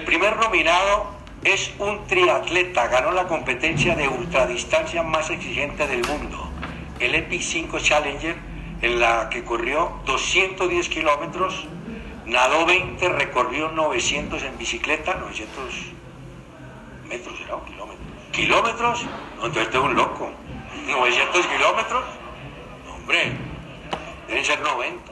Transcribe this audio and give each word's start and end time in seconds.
El 0.00 0.06
primer 0.06 0.38
nominado 0.38 1.12
es 1.44 1.74
un 1.78 2.06
triatleta, 2.06 2.88
ganó 2.88 3.12
la 3.12 3.28
competencia 3.28 3.94
de 3.94 4.08
ultradistancia 4.08 5.02
más 5.02 5.28
exigente 5.28 5.86
del 5.86 6.06
mundo, 6.06 6.48
el 7.00 7.14
EPI 7.14 7.42
5 7.42 7.78
Challenger, 7.80 8.34
en 8.80 8.98
la 8.98 9.28
que 9.28 9.44
corrió 9.44 9.92
210 10.06 10.88
kilómetros, 10.88 11.66
nadó 12.24 12.64
20, 12.64 13.10
recorrió 13.10 13.68
900 13.72 14.42
en 14.42 14.56
bicicleta, 14.56 15.16
900 15.16 15.74
metros, 17.06 17.38
¿era? 17.44 17.62
kilómetros. 17.66 18.06
¿Kilómetros? 18.32 19.04
No, 19.36 19.46
entonces 19.48 19.64
este 19.64 19.76
es 19.76 19.84
un 19.84 19.96
loco. 19.96 20.30
900 20.88 21.46
kilómetros. 21.46 22.04
hombre, 22.90 23.32
deben 24.28 24.44
ser 24.46 24.60
90. 24.62 25.09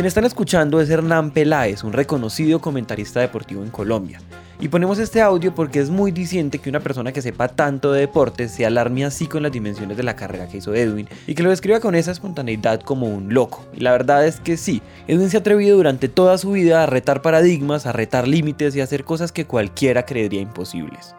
Quien 0.00 0.06
están 0.06 0.24
escuchando 0.24 0.80
es 0.80 0.88
Hernán 0.88 1.30
Peláez, 1.30 1.84
un 1.84 1.92
reconocido 1.92 2.58
comentarista 2.58 3.20
deportivo 3.20 3.62
en 3.62 3.68
Colombia. 3.68 4.18
Y 4.58 4.68
ponemos 4.68 4.98
este 4.98 5.20
audio 5.20 5.54
porque 5.54 5.78
es 5.78 5.90
muy 5.90 6.10
diciente 6.10 6.58
que 6.58 6.70
una 6.70 6.80
persona 6.80 7.12
que 7.12 7.20
sepa 7.20 7.48
tanto 7.48 7.92
de 7.92 8.00
deportes 8.00 8.50
se 8.50 8.64
alarme 8.64 9.04
así 9.04 9.26
con 9.26 9.42
las 9.42 9.52
dimensiones 9.52 9.98
de 9.98 10.02
la 10.02 10.16
carrera 10.16 10.48
que 10.48 10.56
hizo 10.56 10.74
Edwin 10.74 11.06
y 11.26 11.34
que 11.34 11.42
lo 11.42 11.50
describa 11.50 11.80
con 11.80 11.94
esa 11.94 12.12
espontaneidad 12.12 12.80
como 12.80 13.08
un 13.08 13.34
loco. 13.34 13.62
Y 13.74 13.80
la 13.80 13.92
verdad 13.92 14.26
es 14.26 14.40
que 14.40 14.56
sí, 14.56 14.80
Edwin 15.06 15.28
se 15.28 15.36
ha 15.36 15.40
atrevido 15.40 15.76
durante 15.76 16.08
toda 16.08 16.38
su 16.38 16.52
vida 16.52 16.82
a 16.82 16.86
retar 16.86 17.20
paradigmas, 17.20 17.84
a 17.84 17.92
retar 17.92 18.26
límites 18.26 18.74
y 18.74 18.80
a 18.80 18.84
hacer 18.84 19.04
cosas 19.04 19.32
que 19.32 19.44
cualquiera 19.44 20.06
creería 20.06 20.40
imposibles. 20.40 21.14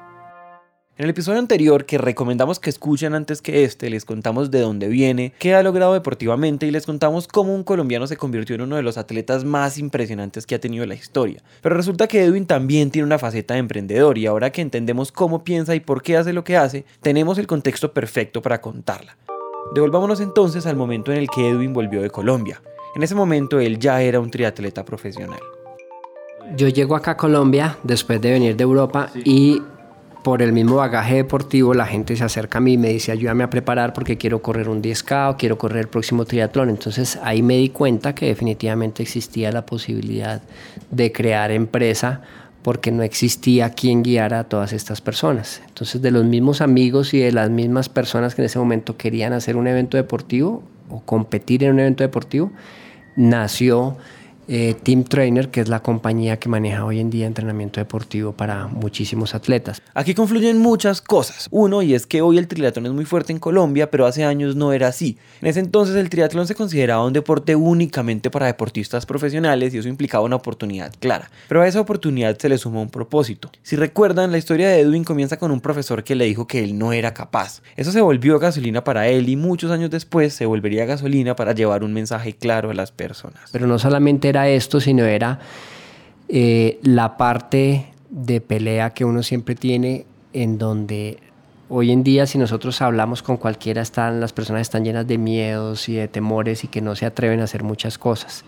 En 1.01 1.05
el 1.05 1.09
episodio 1.09 1.39
anterior, 1.39 1.85
que 1.85 1.97
recomendamos 1.97 2.59
que 2.59 2.69
escuchen 2.69 3.15
antes 3.15 3.41
que 3.41 3.63
este, 3.63 3.89
les 3.89 4.05
contamos 4.05 4.51
de 4.51 4.59
dónde 4.59 4.87
viene, 4.87 5.33
qué 5.39 5.55
ha 5.55 5.63
logrado 5.63 5.93
deportivamente 5.93 6.67
y 6.67 6.71
les 6.71 6.85
contamos 6.85 7.27
cómo 7.27 7.55
un 7.55 7.63
colombiano 7.63 8.05
se 8.05 8.17
convirtió 8.17 8.53
en 8.53 8.61
uno 8.61 8.75
de 8.75 8.83
los 8.83 8.99
atletas 8.99 9.43
más 9.43 9.79
impresionantes 9.79 10.45
que 10.45 10.53
ha 10.53 10.59
tenido 10.59 10.85
la 10.85 10.93
historia. 10.93 11.41
Pero 11.63 11.75
resulta 11.75 12.07
que 12.07 12.23
Edwin 12.23 12.45
también 12.45 12.91
tiene 12.91 13.07
una 13.07 13.17
faceta 13.17 13.55
de 13.55 13.61
emprendedor 13.61 14.19
y 14.19 14.27
ahora 14.27 14.51
que 14.51 14.61
entendemos 14.61 15.11
cómo 15.11 15.43
piensa 15.43 15.73
y 15.73 15.79
por 15.79 16.03
qué 16.03 16.17
hace 16.17 16.33
lo 16.33 16.43
que 16.43 16.55
hace, 16.55 16.85
tenemos 17.01 17.39
el 17.39 17.47
contexto 17.47 17.91
perfecto 17.93 18.43
para 18.43 18.61
contarla. 18.61 19.17
Devolvámonos 19.73 20.21
entonces 20.21 20.67
al 20.67 20.75
momento 20.75 21.11
en 21.11 21.17
el 21.17 21.29
que 21.29 21.49
Edwin 21.49 21.73
volvió 21.73 22.03
de 22.03 22.11
Colombia. 22.11 22.61
En 22.95 23.01
ese 23.01 23.15
momento 23.15 23.59
él 23.59 23.79
ya 23.79 24.03
era 24.03 24.19
un 24.19 24.29
triatleta 24.29 24.85
profesional. 24.85 25.41
Yo 26.55 26.67
llego 26.67 26.95
acá 26.95 27.11
a 27.11 27.17
Colombia 27.17 27.79
después 27.81 28.21
de 28.21 28.33
venir 28.33 28.55
de 28.55 28.61
Europa 28.61 29.09
y 29.25 29.63
por 30.23 30.41
el 30.41 30.53
mismo 30.53 30.75
bagaje 30.75 31.15
deportivo, 31.15 31.73
la 31.73 31.85
gente 31.85 32.15
se 32.15 32.23
acerca 32.23 32.59
a 32.59 32.61
mí 32.61 32.73
y 32.73 32.77
me 32.77 32.89
dice, 32.89 33.11
ayúdame 33.11 33.43
a 33.43 33.49
preparar 33.49 33.93
porque 33.93 34.17
quiero 34.17 34.41
correr 34.41 34.69
un 34.69 34.81
10K 34.81 35.31
o 35.31 35.37
quiero 35.37 35.57
correr 35.57 35.79
el 35.79 35.87
próximo 35.87 36.25
triatlón. 36.25 36.69
Entonces 36.69 37.19
ahí 37.23 37.41
me 37.41 37.57
di 37.57 37.69
cuenta 37.69 38.13
que 38.13 38.27
definitivamente 38.27 39.03
existía 39.03 39.51
la 39.51 39.65
posibilidad 39.65 40.41
de 40.91 41.11
crear 41.11 41.51
empresa 41.51 42.21
porque 42.61 42.91
no 42.91 43.01
existía 43.01 43.71
quien 43.71 44.03
guiara 44.03 44.39
a 44.39 44.43
todas 44.43 44.73
estas 44.73 45.01
personas. 45.01 45.61
Entonces 45.67 46.01
de 46.01 46.11
los 46.11 46.25
mismos 46.25 46.61
amigos 46.61 47.13
y 47.13 47.19
de 47.19 47.31
las 47.31 47.49
mismas 47.49 47.89
personas 47.89 48.35
que 48.35 48.41
en 48.41 48.45
ese 48.45 48.59
momento 48.59 48.97
querían 48.97 49.33
hacer 49.33 49.55
un 49.55 49.67
evento 49.67 49.97
deportivo 49.97 50.63
o 50.89 51.01
competir 51.01 51.63
en 51.63 51.71
un 51.71 51.79
evento 51.79 52.03
deportivo, 52.03 52.51
nació 53.15 53.97
eh, 54.47 54.75
Team 54.83 55.03
Trainer, 55.03 55.49
que 55.49 55.61
es 55.61 55.69
la 55.69 55.81
compañía 55.81 56.37
que 56.37 56.49
maneja 56.49 56.85
hoy 56.85 56.99
en 56.99 57.09
día 57.09 57.27
entrenamiento 57.27 57.79
deportivo 57.79 58.31
para 58.33 58.67
muchísimos 58.67 59.35
atletas. 59.35 59.81
Aquí 59.93 60.13
confluyen 60.13 60.57
muchas 60.57 61.01
cosas. 61.01 61.47
Uno, 61.51 61.81
y 61.81 61.93
es 61.93 62.07
que 62.07 62.21
hoy 62.21 62.37
el 62.37 62.47
triatlón 62.47 62.85
es 62.87 62.91
muy 62.91 63.05
fuerte 63.05 63.31
en 63.31 63.39
Colombia, 63.39 63.89
pero 63.91 64.05
hace 64.05 64.23
años 64.23 64.55
no 64.55 64.73
era 64.73 64.87
así. 64.87 65.17
En 65.41 65.47
ese 65.47 65.59
entonces 65.59 65.95
el 65.95 66.09
triatlón 66.09 66.47
se 66.47 66.55
consideraba 66.55 67.05
un 67.05 67.13
deporte 67.13 67.55
únicamente 67.55 68.29
para 68.29 68.47
deportistas 68.47 69.05
profesionales 69.05 69.73
y 69.73 69.77
eso 69.77 69.89
implicaba 69.89 70.23
una 70.23 70.37
oportunidad 70.37 70.93
clara. 70.99 71.29
Pero 71.47 71.61
a 71.61 71.67
esa 71.67 71.81
oportunidad 71.81 72.37
se 72.37 72.49
le 72.49 72.57
sumó 72.57 72.81
un 72.81 72.89
propósito. 72.89 73.51
Si 73.63 73.75
recuerdan, 73.75 74.31
la 74.31 74.37
historia 74.37 74.69
de 74.69 74.79
Edwin 74.79 75.03
comienza 75.03 75.37
con 75.37 75.51
un 75.51 75.61
profesor 75.61 76.03
que 76.03 76.15
le 76.15 76.25
dijo 76.25 76.47
que 76.47 76.63
él 76.63 76.77
no 76.77 76.93
era 76.93 77.13
capaz. 77.13 77.61
Eso 77.75 77.91
se 77.91 78.01
volvió 78.01 78.39
gasolina 78.39 78.83
para 78.83 79.07
él 79.07 79.29
y 79.29 79.35
muchos 79.35 79.71
años 79.71 79.89
después 79.89 80.33
se 80.33 80.45
volvería 80.45 80.85
gasolina 80.85 81.35
para 81.35 81.53
llevar 81.53 81.83
un 81.83 81.93
mensaje 81.93 82.33
claro 82.33 82.71
a 82.71 82.73
las 82.73 82.91
personas. 82.91 83.41
Pero 83.51 83.67
no 83.67 83.79
solamente 83.79 84.30
era 84.31 84.49
esto, 84.49 84.79
sino 84.79 85.05
era 85.05 85.39
eh, 86.27 86.79
la 86.81 87.17
parte 87.17 87.87
de 88.09 88.41
pelea 88.41 88.89
que 88.89 89.05
uno 89.05 89.23
siempre 89.23 89.55
tiene 89.55 90.05
en 90.33 90.57
donde 90.57 91.19
hoy 91.69 91.91
en 91.91 92.03
día 92.03 92.25
si 92.25 92.37
nosotros 92.37 92.81
hablamos 92.81 93.23
con 93.23 93.37
cualquiera 93.37 93.81
están 93.81 94.19
las 94.19 94.33
personas 94.33 94.61
están 94.61 94.83
llenas 94.83 95.07
de 95.07 95.17
miedos 95.17 95.87
y 95.87 95.95
de 95.95 96.07
temores 96.07 96.63
y 96.63 96.67
que 96.67 96.81
no 96.81 96.95
se 96.95 97.05
atreven 97.05 97.39
a 97.39 97.45
hacer 97.45 97.63
muchas 97.63 97.97
cosas. 97.97 98.43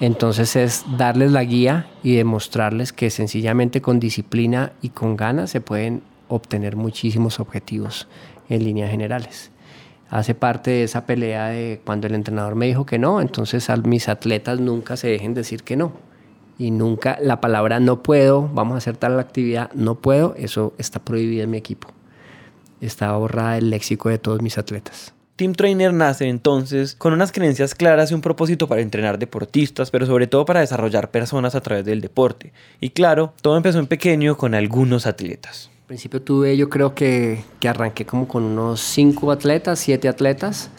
Entonces 0.00 0.56
es 0.56 0.84
darles 0.96 1.30
la 1.32 1.44
guía 1.44 1.86
y 2.02 2.16
demostrarles 2.16 2.92
que 2.92 3.10
sencillamente 3.10 3.80
con 3.80 4.00
disciplina 4.00 4.72
y 4.82 4.88
con 4.88 5.16
ganas 5.16 5.50
se 5.50 5.60
pueden 5.60 6.02
obtener 6.28 6.76
muchísimos 6.76 7.40
objetivos 7.40 8.08
en 8.48 8.64
líneas 8.64 8.90
generales 8.90 9.51
hace 10.12 10.34
parte 10.34 10.70
de 10.70 10.82
esa 10.84 11.06
pelea 11.06 11.46
de 11.46 11.80
cuando 11.86 12.06
el 12.06 12.14
entrenador 12.14 12.54
me 12.54 12.66
dijo 12.66 12.84
que 12.84 12.98
no, 12.98 13.22
entonces 13.22 13.70
a 13.70 13.76
mis 13.78 14.10
atletas 14.10 14.60
nunca 14.60 14.98
se 14.98 15.08
dejen 15.08 15.32
decir 15.32 15.62
que 15.62 15.74
no. 15.74 15.94
Y 16.58 16.70
nunca 16.70 17.16
la 17.22 17.40
palabra 17.40 17.80
no 17.80 18.02
puedo, 18.02 18.46
vamos 18.52 18.74
a 18.74 18.78
hacer 18.78 18.98
tal 18.98 19.18
actividad, 19.18 19.72
no 19.72 19.94
puedo, 19.94 20.34
eso 20.36 20.74
está 20.76 21.00
prohibido 21.00 21.44
en 21.44 21.50
mi 21.50 21.56
equipo. 21.56 21.88
Está 22.82 23.16
borrada 23.16 23.56
el 23.56 23.70
léxico 23.70 24.10
de 24.10 24.18
todos 24.18 24.42
mis 24.42 24.58
atletas. 24.58 25.14
Team 25.36 25.54
Trainer 25.54 25.94
nace 25.94 26.28
entonces 26.28 26.94
con 26.94 27.14
unas 27.14 27.32
creencias 27.32 27.74
claras 27.74 28.10
y 28.10 28.14
un 28.14 28.20
propósito 28.20 28.68
para 28.68 28.82
entrenar 28.82 29.18
deportistas, 29.18 29.90
pero 29.90 30.04
sobre 30.04 30.26
todo 30.26 30.44
para 30.44 30.60
desarrollar 30.60 31.10
personas 31.10 31.54
a 31.54 31.62
través 31.62 31.86
del 31.86 32.02
deporte. 32.02 32.52
Y 32.80 32.90
claro, 32.90 33.32
todo 33.40 33.56
empezó 33.56 33.78
en 33.78 33.86
pequeño 33.86 34.36
con 34.36 34.54
algunos 34.54 35.06
atletas 35.06 35.70
principio 35.92 36.22
tuve, 36.22 36.56
yo 36.56 36.70
creo 36.70 36.94
que, 36.94 37.44
que 37.60 37.68
arranqué 37.68 38.06
como 38.06 38.26
con 38.26 38.44
unos 38.44 38.80
cinco 38.80 39.30
atletas, 39.30 39.78
siete 39.78 40.08
atletas 40.08 40.70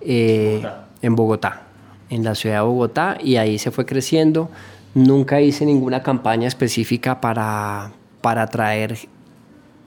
eh, 0.00 0.66
en 1.00 1.14
Bogotá, 1.14 1.62
en 2.10 2.24
la 2.24 2.34
ciudad 2.34 2.56
de 2.56 2.62
Bogotá, 2.62 3.18
y 3.22 3.36
ahí 3.36 3.60
se 3.60 3.70
fue 3.70 3.86
creciendo. 3.86 4.50
Nunca 4.94 5.40
hice 5.40 5.64
ninguna 5.64 6.02
campaña 6.02 6.48
específica 6.48 7.20
para, 7.20 7.92
para 8.20 8.42
atraer 8.42 8.98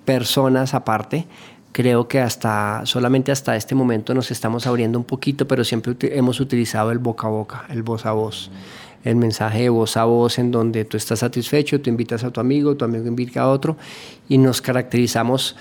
personas 0.06 0.74
aparte. 0.74 1.28
Creo 1.74 2.08
que 2.08 2.22
hasta 2.22 2.86
solamente 2.86 3.34
hasta 3.34 3.58
este 3.58 3.76
momento 3.76 4.14
nos 4.14 4.32
estamos 4.32 4.68
abriendo 4.68 4.98
un 4.98 5.04
poquito, 5.04 5.50
pero 5.50 5.66
siempre 5.66 5.98
hemos 6.18 6.40
utilizado 6.40 6.92
el 6.92 7.00
boca 7.00 7.28
a 7.28 7.30
boca, 7.30 7.66
el 7.68 7.84
voz 7.84 8.06
a 8.06 8.14
voz 8.14 8.50
el 9.04 9.16
mensaje 9.16 9.64
de 9.64 9.70
voz 9.70 9.98
a 9.98 10.06
voz 10.06 10.40
en 10.40 10.52
donde 10.52 10.86
tú 10.86 10.98
estás 10.98 11.20
satisfecho, 11.20 11.82
tú 11.82 11.90
invitas 11.90 12.24
a 12.24 12.32
tu 12.32 12.40
amigo, 12.40 12.76
tu 12.76 12.86
amigo 12.86 13.08
invita 13.08 13.42
a 13.42 13.50
otro 13.50 13.78
y 14.30 14.38
nos 14.38 14.62
caracterizamos 14.62 15.56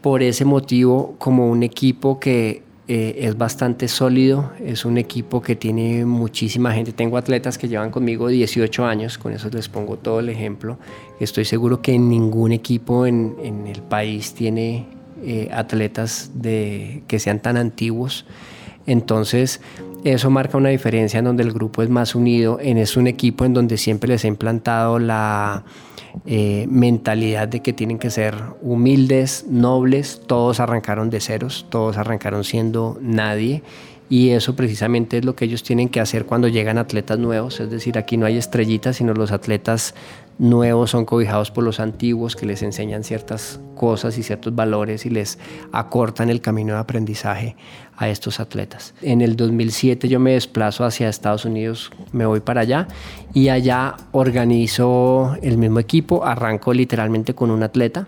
por 0.00 0.22
ese 0.22 0.44
motivo 0.44 1.14
como 1.18 1.50
un 1.50 1.62
equipo 1.62 2.20
que 2.20 2.62
eh, 2.86 3.16
es 3.20 3.38
bastante 3.38 3.88
sólido, 3.88 4.52
es 4.62 4.84
un 4.84 4.98
equipo 4.98 5.40
que 5.40 5.56
tiene 5.56 6.04
muchísima 6.04 6.72
gente. 6.74 6.92
Tengo 6.92 7.16
atletas 7.16 7.56
que 7.56 7.66
llevan 7.66 7.90
conmigo 7.90 8.28
18 8.28 8.84
años, 8.84 9.16
con 9.16 9.32
eso 9.32 9.48
les 9.48 9.70
pongo 9.70 9.96
todo 9.96 10.20
el 10.20 10.28
ejemplo. 10.28 10.76
Estoy 11.18 11.46
seguro 11.46 11.80
que 11.80 11.98
ningún 11.98 12.52
equipo 12.52 13.06
en, 13.06 13.66
el 13.66 13.80
país 13.80 14.34
tiene 14.34 14.86
eh, 15.22 15.48
atletas 15.50 16.32
de, 16.34 17.02
que 17.08 17.18
sean 17.18 17.40
tan 17.40 17.56
antiguos. 17.56 18.26
Entonces, 18.86 19.62
eso 20.04 20.30
marca 20.30 20.58
una 20.58 20.68
diferencia 20.68 21.18
en 21.18 21.24
donde 21.24 21.42
el 21.42 21.52
grupo 21.52 21.82
es 21.82 21.88
más 21.88 22.14
unido, 22.14 22.58
en 22.60 22.78
es 22.78 22.96
un 22.96 23.06
equipo 23.06 23.44
en 23.44 23.54
donde 23.54 23.78
siempre 23.78 24.08
les 24.08 24.24
he 24.24 24.28
implantado 24.28 24.98
la 24.98 25.64
eh, 26.26 26.66
mentalidad 26.68 27.48
de 27.48 27.60
que 27.60 27.72
tienen 27.72 27.98
que 27.98 28.10
ser 28.10 28.34
humildes, 28.60 29.46
nobles, 29.48 30.20
todos 30.26 30.60
arrancaron 30.60 31.10
de 31.10 31.20
ceros, 31.20 31.66
todos 31.70 31.96
arrancaron 31.96 32.44
siendo 32.44 32.98
nadie 33.00 33.62
y 34.10 34.30
eso 34.30 34.54
precisamente 34.54 35.18
es 35.18 35.24
lo 35.24 35.34
que 35.34 35.46
ellos 35.46 35.62
tienen 35.62 35.88
que 35.88 36.00
hacer 36.00 36.26
cuando 36.26 36.48
llegan 36.48 36.78
atletas 36.78 37.18
nuevos, 37.18 37.58
es 37.60 37.70
decir, 37.70 37.96
aquí 37.96 38.16
no 38.16 38.26
hay 38.26 38.36
estrellitas, 38.36 38.96
sino 38.96 39.14
los 39.14 39.32
atletas 39.32 39.94
nuevos 40.38 40.90
son 40.90 41.04
cobijados 41.04 41.50
por 41.50 41.64
los 41.64 41.80
antiguos 41.80 42.36
que 42.36 42.46
les 42.46 42.62
enseñan 42.62 43.04
ciertas 43.04 43.60
cosas 43.76 44.18
y 44.18 44.22
ciertos 44.22 44.54
valores 44.54 45.06
y 45.06 45.10
les 45.10 45.38
acortan 45.72 46.30
el 46.30 46.40
camino 46.40 46.74
de 46.74 46.80
aprendizaje 46.80 47.56
a 47.96 48.08
estos 48.08 48.40
atletas. 48.40 48.94
En 49.02 49.20
el 49.20 49.36
2007 49.36 50.08
yo 50.08 50.18
me 50.20 50.32
desplazo 50.32 50.84
hacia 50.84 51.08
Estados 51.08 51.44
Unidos, 51.44 51.90
me 52.12 52.26
voy 52.26 52.40
para 52.40 52.62
allá 52.62 52.88
y 53.32 53.48
allá 53.48 53.96
organizo 54.12 55.36
el 55.42 55.58
mismo 55.58 55.78
equipo, 55.78 56.24
arranco 56.24 56.72
literalmente 56.72 57.34
con 57.34 57.50
un 57.50 57.62
atleta 57.62 58.06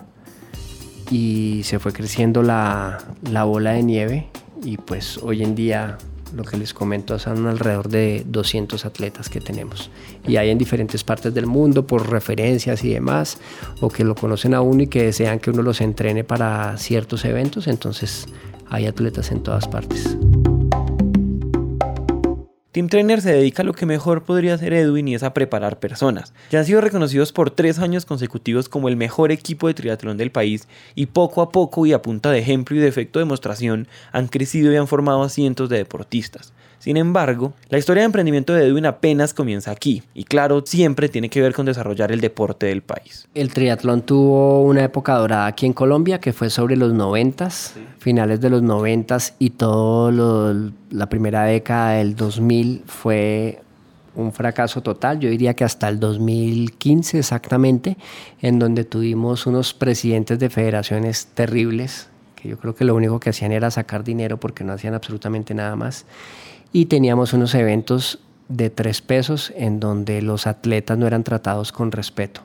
y 1.10 1.60
se 1.64 1.78
fue 1.78 1.92
creciendo 1.92 2.42
la, 2.42 2.98
la 3.30 3.44
bola 3.44 3.72
de 3.72 3.82
nieve 3.82 4.26
y 4.64 4.76
pues 4.78 5.18
hoy 5.18 5.42
en 5.42 5.54
día 5.54 5.98
lo 6.36 6.44
que 6.44 6.56
les 6.56 6.74
comento 6.74 7.18
son 7.18 7.46
alrededor 7.46 7.88
de 7.88 8.24
200 8.26 8.84
atletas 8.84 9.28
que 9.28 9.40
tenemos 9.40 9.90
y 10.28 10.36
hay 10.36 10.50
en 10.50 10.58
diferentes 10.58 11.02
partes 11.02 11.32
del 11.32 11.46
mundo 11.46 11.86
por 11.86 12.10
referencias 12.10 12.84
y 12.84 12.90
demás 12.90 13.38
o 13.80 13.88
que 13.88 14.04
lo 14.04 14.14
conocen 14.14 14.54
a 14.54 14.60
uno 14.60 14.82
y 14.82 14.86
que 14.86 15.04
desean 15.04 15.38
que 15.38 15.50
uno 15.50 15.62
los 15.62 15.80
entrene 15.80 16.24
para 16.24 16.76
ciertos 16.76 17.24
eventos 17.24 17.66
entonces 17.66 18.26
hay 18.68 18.86
atletas 18.86 19.30
en 19.30 19.42
todas 19.42 19.68
partes. 19.68 20.16
Team 22.76 22.88
Trainer 22.88 23.22
se 23.22 23.32
dedica 23.32 23.62
a 23.62 23.64
lo 23.64 23.72
que 23.72 23.86
mejor 23.86 24.24
podría 24.24 24.52
hacer 24.52 24.74
Edwin 24.74 25.08
y 25.08 25.14
es 25.14 25.22
a 25.22 25.32
preparar 25.32 25.78
personas. 25.78 26.34
Ya 26.50 26.58
han 26.58 26.66
sido 26.66 26.82
reconocidos 26.82 27.32
por 27.32 27.50
tres 27.50 27.78
años 27.78 28.04
consecutivos 28.04 28.68
como 28.68 28.90
el 28.90 28.96
mejor 28.96 29.32
equipo 29.32 29.66
de 29.66 29.72
triatlón 29.72 30.18
del 30.18 30.30
país 30.30 30.68
y 30.94 31.06
poco 31.06 31.40
a 31.40 31.48
poco 31.48 31.86
y 31.86 31.94
a 31.94 32.02
punta 32.02 32.30
de 32.30 32.38
ejemplo 32.38 32.76
y 32.76 32.80
de 32.80 32.88
efecto 32.88 33.18
de 33.18 33.24
demostración 33.24 33.88
han 34.12 34.28
crecido 34.28 34.70
y 34.70 34.76
han 34.76 34.88
formado 34.88 35.22
a 35.22 35.30
cientos 35.30 35.70
de 35.70 35.78
deportistas. 35.78 36.52
Sin 36.78 36.98
embargo, 36.98 37.52
la 37.68 37.78
historia 37.78 38.02
de 38.02 38.06
emprendimiento 38.06 38.52
de 38.52 38.66
Edwin 38.66 38.86
apenas 38.86 39.32
comienza 39.32 39.70
aquí, 39.70 40.02
y 40.14 40.24
claro, 40.24 40.62
siempre 40.66 41.08
tiene 41.08 41.30
que 41.30 41.40
ver 41.40 41.54
con 41.54 41.66
desarrollar 41.66 42.12
el 42.12 42.20
deporte 42.20 42.66
del 42.66 42.82
país. 42.82 43.26
El 43.34 43.52
triatlón 43.52 44.02
tuvo 44.02 44.62
una 44.62 44.84
época 44.84 45.14
dorada 45.14 45.46
aquí 45.46 45.66
en 45.66 45.72
Colombia, 45.72 46.20
que 46.20 46.32
fue 46.32 46.50
sobre 46.50 46.76
los 46.76 46.92
90, 46.92 47.48
finales 47.98 48.40
de 48.40 48.50
los 48.50 48.62
90 48.62 49.18
y 49.38 49.50
todo 49.50 50.12
la 50.90 51.08
primera 51.08 51.44
década 51.44 51.92
del 51.92 52.14
2000 52.14 52.65
fue 52.86 53.60
un 54.14 54.32
fracaso 54.32 54.82
total, 54.82 55.20
yo 55.20 55.28
diría 55.28 55.54
que 55.54 55.64
hasta 55.64 55.88
el 55.88 56.00
2015 56.00 57.18
exactamente, 57.18 57.96
en 58.40 58.58
donde 58.58 58.84
tuvimos 58.84 59.46
unos 59.46 59.74
presidentes 59.74 60.38
de 60.38 60.48
federaciones 60.48 61.26
terribles, 61.34 62.08
que 62.34 62.48
yo 62.48 62.58
creo 62.58 62.74
que 62.74 62.84
lo 62.84 62.94
único 62.94 63.20
que 63.20 63.30
hacían 63.30 63.52
era 63.52 63.70
sacar 63.70 64.04
dinero 64.04 64.38
porque 64.38 64.64
no 64.64 64.72
hacían 64.72 64.94
absolutamente 64.94 65.54
nada 65.54 65.76
más 65.76 66.06
y 66.72 66.86
teníamos 66.86 67.32
unos 67.32 67.54
eventos 67.54 68.18
de 68.48 68.70
tres 68.70 69.00
pesos 69.00 69.52
en 69.56 69.80
donde 69.80 70.22
los 70.22 70.46
atletas 70.46 70.96
no 70.98 71.06
eran 71.06 71.24
tratados 71.24 71.72
con 71.72 71.92
respeto. 71.92 72.42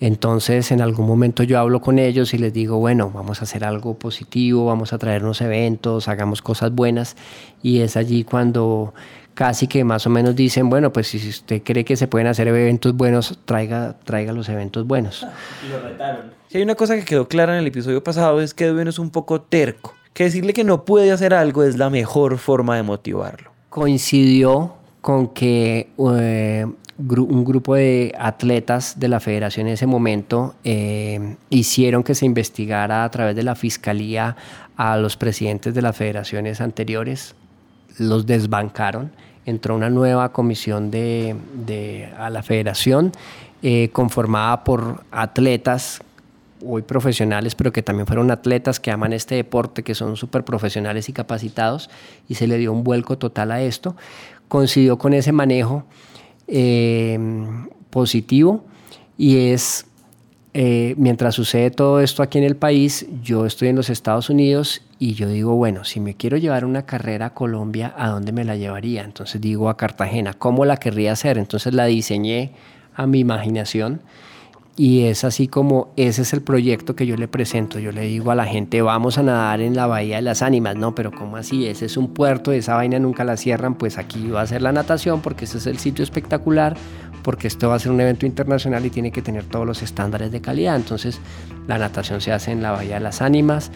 Entonces 0.00 0.72
en 0.72 0.80
algún 0.80 1.06
momento 1.06 1.42
yo 1.42 1.60
hablo 1.60 1.80
con 1.80 1.98
ellos 1.98 2.34
y 2.34 2.38
les 2.38 2.52
digo, 2.52 2.78
bueno, 2.78 3.10
vamos 3.14 3.40
a 3.40 3.44
hacer 3.44 3.64
algo 3.64 3.94
positivo, 3.94 4.66
vamos 4.66 4.92
a 4.92 4.98
traer 4.98 5.22
unos 5.22 5.40
eventos, 5.40 6.08
hagamos 6.08 6.42
cosas 6.42 6.72
buenas 6.72 7.16
y 7.62 7.80
es 7.80 7.96
allí 7.96 8.24
cuando 8.24 8.94
casi 9.34 9.66
que 9.66 9.84
más 9.84 10.06
o 10.06 10.10
menos 10.10 10.36
dicen, 10.36 10.68
bueno, 10.70 10.92
pues 10.92 11.08
si 11.08 11.28
usted 11.28 11.62
cree 11.62 11.84
que 11.84 11.96
se 11.96 12.06
pueden 12.08 12.26
hacer 12.26 12.48
eventos 12.48 12.94
buenos, 12.96 13.38
traiga, 13.44 13.96
traiga 14.04 14.32
los 14.32 14.48
eventos 14.48 14.86
buenos. 14.86 15.26
Y 15.66 15.70
lo 15.70 15.80
retaron. 15.80 16.32
Si 16.48 16.58
hay 16.58 16.64
una 16.64 16.74
cosa 16.74 16.96
que 16.96 17.04
quedó 17.04 17.28
clara 17.28 17.54
en 17.54 17.60
el 17.60 17.66
episodio 17.66 18.02
pasado 18.04 18.40
es 18.40 18.54
que 18.54 18.66
Edwin 18.66 18.88
es 18.88 18.98
un 18.98 19.10
poco 19.10 19.40
terco, 19.40 19.94
que 20.12 20.24
decirle 20.24 20.52
que 20.52 20.64
no 20.64 20.84
puede 20.84 21.12
hacer 21.12 21.32
algo 21.34 21.64
es 21.64 21.78
la 21.78 21.90
mejor 21.90 22.38
forma 22.38 22.76
de 22.76 22.82
motivarlo 22.82 23.52
coincidió 23.72 24.74
con 25.00 25.28
que 25.28 25.88
eh, 25.98 26.66
un 26.98 27.44
grupo 27.44 27.74
de 27.74 28.14
atletas 28.18 29.00
de 29.00 29.08
la 29.08 29.18
federación 29.18 29.66
en 29.66 29.72
ese 29.72 29.86
momento 29.86 30.54
eh, 30.62 31.36
hicieron 31.48 32.02
que 32.02 32.14
se 32.14 32.26
investigara 32.26 33.02
a 33.02 33.10
través 33.10 33.34
de 33.34 33.42
la 33.42 33.54
fiscalía 33.54 34.36
a 34.76 34.98
los 34.98 35.16
presidentes 35.16 35.72
de 35.72 35.80
las 35.80 35.96
federaciones 35.96 36.60
anteriores, 36.60 37.34
los 37.98 38.26
desbancaron, 38.26 39.12
entró 39.44 39.74
una 39.74 39.90
nueva 39.90 40.32
comisión 40.32 40.90
de, 40.90 42.12
a 42.16 42.30
la 42.30 42.42
federación 42.42 43.12
eh, 43.62 43.90
conformada 43.92 44.64
por 44.64 45.04
atletas 45.10 46.00
hoy 46.64 46.82
profesionales, 46.82 47.54
pero 47.54 47.72
que 47.72 47.82
también 47.82 48.06
fueron 48.06 48.30
atletas 48.30 48.78
que 48.78 48.90
aman 48.90 49.12
este 49.12 49.34
deporte, 49.34 49.82
que 49.82 49.94
son 49.94 50.16
súper 50.16 50.44
profesionales 50.44 51.08
y 51.08 51.12
capacitados, 51.12 51.90
y 52.28 52.34
se 52.36 52.46
le 52.46 52.58
dio 52.58 52.72
un 52.72 52.84
vuelco 52.84 53.18
total 53.18 53.50
a 53.50 53.62
esto. 53.62 53.96
Coincidió 54.48 54.98
con 54.98 55.12
ese 55.12 55.32
manejo 55.32 55.84
eh, 56.46 57.18
positivo 57.90 58.64
y 59.16 59.48
es, 59.48 59.86
eh, 60.54 60.94
mientras 60.98 61.34
sucede 61.34 61.70
todo 61.70 62.00
esto 62.00 62.22
aquí 62.22 62.38
en 62.38 62.44
el 62.44 62.56
país, 62.56 63.06
yo 63.22 63.46
estoy 63.46 63.68
en 63.68 63.76
los 63.76 63.88
Estados 63.88 64.28
Unidos 64.28 64.82
y 64.98 65.14
yo 65.14 65.28
digo, 65.28 65.54
bueno, 65.54 65.84
si 65.84 65.98
me 65.98 66.14
quiero 66.14 66.36
llevar 66.36 66.64
una 66.64 66.84
carrera 66.84 67.26
a 67.26 67.34
Colombia, 67.34 67.94
¿a 67.96 68.08
dónde 68.08 68.32
me 68.32 68.44
la 68.44 68.56
llevaría? 68.56 69.02
Entonces 69.02 69.40
digo 69.40 69.70
a 69.70 69.76
Cartagena, 69.76 70.34
¿cómo 70.34 70.64
la 70.64 70.76
querría 70.76 71.12
hacer? 71.12 71.38
Entonces 71.38 71.72
la 71.72 71.86
diseñé 71.86 72.52
a 72.94 73.06
mi 73.06 73.20
imaginación 73.20 74.02
y 74.74 75.04
es 75.04 75.24
así 75.24 75.48
como 75.48 75.92
ese 75.96 76.22
es 76.22 76.32
el 76.32 76.40
proyecto 76.40 76.96
que 76.96 77.06
yo 77.06 77.16
le 77.16 77.28
presento. 77.28 77.78
Yo 77.78 77.92
le 77.92 78.02
digo 78.02 78.30
a 78.30 78.34
la 78.34 78.46
gente, 78.46 78.80
vamos 78.80 79.18
a 79.18 79.22
nadar 79.22 79.60
en 79.60 79.76
la 79.76 79.86
Bahía 79.86 80.16
de 80.16 80.22
las 80.22 80.40
Ánimas. 80.40 80.76
No, 80.76 80.94
pero 80.94 81.12
¿cómo 81.12 81.36
así? 81.36 81.66
Ese 81.66 81.84
es 81.86 81.98
un 81.98 82.14
puerto, 82.14 82.52
esa 82.52 82.74
vaina 82.74 82.98
nunca 82.98 83.24
la 83.24 83.36
cierran. 83.36 83.74
Pues 83.74 83.98
aquí 83.98 84.28
va 84.28 84.40
a 84.40 84.46
ser 84.46 84.62
la 84.62 84.72
natación 84.72 85.20
porque 85.20 85.44
ese 85.44 85.58
es 85.58 85.66
el 85.66 85.78
sitio 85.78 86.02
espectacular, 86.02 86.76
porque 87.22 87.48
esto 87.48 87.68
va 87.68 87.76
a 87.76 87.78
ser 87.78 87.92
un 87.92 88.00
evento 88.00 88.26
internacional 88.26 88.84
y 88.84 88.90
tiene 88.90 89.12
que 89.12 89.22
tener 89.22 89.44
todos 89.44 89.66
los 89.66 89.82
estándares 89.82 90.32
de 90.32 90.40
calidad. 90.40 90.76
Entonces 90.76 91.20
la 91.66 91.78
natación 91.78 92.20
se 92.20 92.32
hace 92.32 92.52
en 92.52 92.62
la 92.62 92.72
Bahía 92.72 92.94
de 92.94 93.00
las 93.00 93.22
Ánimas. 93.22 93.70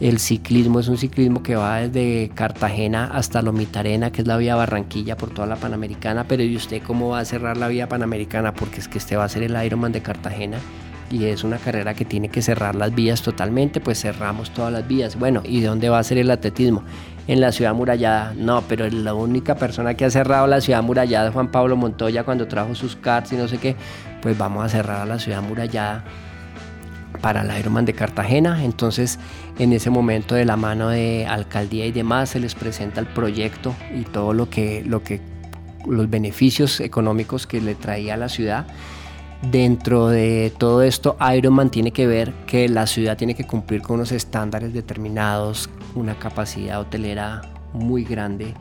El 0.00 0.18
ciclismo 0.18 0.80
es 0.80 0.88
un 0.88 0.96
ciclismo 0.96 1.42
que 1.42 1.56
va 1.56 1.80
desde 1.80 2.30
Cartagena 2.34 3.10
hasta 3.12 3.42
Lomitarena, 3.42 4.10
que 4.10 4.22
es 4.22 4.26
la 4.26 4.36
vía 4.36 4.56
Barranquilla 4.56 5.16
por 5.16 5.30
toda 5.30 5.46
la 5.46 5.56
Panamericana. 5.56 6.24
Pero 6.26 6.42
¿y 6.42 6.56
usted 6.56 6.82
cómo 6.82 7.10
va 7.10 7.20
a 7.20 7.24
cerrar 7.24 7.56
la 7.56 7.68
vía 7.68 7.88
Panamericana? 7.88 8.54
Porque 8.54 8.80
es 8.80 8.88
que 8.88 8.98
este 8.98 9.16
va 9.16 9.24
a 9.24 9.28
ser 9.28 9.42
el 9.42 9.64
Ironman 9.64 9.92
de 9.92 10.02
Cartagena 10.02 10.58
y 11.12 11.26
es 11.26 11.44
una 11.44 11.58
carrera 11.58 11.94
que 11.94 12.04
tiene 12.04 12.30
que 12.30 12.40
cerrar 12.40 12.74
las 12.74 12.94
vías 12.94 13.22
totalmente, 13.22 13.80
pues 13.80 14.00
cerramos 14.00 14.50
todas 14.50 14.72
las 14.72 14.88
vías. 14.88 15.18
Bueno, 15.18 15.42
¿y 15.44 15.60
de 15.60 15.66
dónde 15.66 15.90
va 15.90 15.98
a 15.98 16.02
ser 16.02 16.18
el 16.18 16.30
atletismo? 16.30 16.82
En 17.28 17.40
la 17.40 17.52
ciudad 17.52 17.74
murallada. 17.74 18.34
No, 18.36 18.62
pero 18.68 18.88
la 18.88 19.14
única 19.14 19.54
persona 19.54 19.94
que 19.94 20.04
ha 20.04 20.10
cerrado 20.10 20.46
la 20.46 20.60
ciudad 20.60 20.82
murallada 20.82 21.28
es 21.28 21.34
Juan 21.34 21.50
Pablo 21.50 21.76
Montoya 21.76 22.24
cuando 22.24 22.48
trajo 22.48 22.74
sus 22.74 22.96
karts 22.96 23.32
y 23.32 23.36
no 23.36 23.48
sé 23.48 23.58
qué. 23.58 23.76
Pues 24.20 24.36
vamos 24.36 24.64
a 24.64 24.68
cerrar 24.68 25.06
la 25.06 25.18
ciudad 25.18 25.42
murallada 25.42 26.04
para 27.20 27.42
el 27.42 27.58
Ironman 27.58 27.84
de 27.84 27.94
Cartagena. 27.94 28.64
Entonces, 28.64 29.18
en 29.58 29.72
ese 29.72 29.90
momento, 29.90 30.34
de 30.34 30.44
la 30.44 30.56
mano 30.56 30.88
de 30.88 31.26
alcaldía 31.26 31.86
y 31.86 31.92
demás, 31.92 32.30
se 32.30 32.40
les 32.40 32.54
presenta 32.54 33.00
el 33.00 33.06
proyecto 33.06 33.74
y 33.94 34.02
todo 34.02 34.32
lo 34.32 34.50
que, 34.50 34.82
lo 34.84 35.02
que 35.02 35.20
los 35.86 36.10
beneficios 36.10 36.80
económicos 36.80 37.46
que 37.46 37.60
le 37.60 37.74
traía 37.74 38.14
a 38.14 38.16
la 38.16 38.28
ciudad. 38.28 38.66
Dentro 39.50 40.08
de 40.08 40.52
todo 40.56 40.82
esto, 40.82 41.16
Ironman 41.34 41.70
tiene 41.70 41.90
que 41.90 42.06
ver 42.06 42.32
que 42.46 42.68
la 42.68 42.86
ciudad 42.86 43.16
tiene 43.16 43.34
que 43.34 43.44
cumplir 43.44 43.82
con 43.82 43.96
unos 43.96 44.12
estándares 44.12 44.72
determinados, 44.72 45.68
una 45.94 46.18
capacidad 46.18 46.80
hotelera 46.80 47.42
muy 47.72 48.04
grande, 48.04 48.54